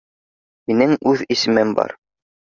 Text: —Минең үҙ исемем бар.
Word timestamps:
—Минең 0.71 0.95
үҙ 1.11 1.21
исемем 1.35 1.75
бар. 1.81 1.93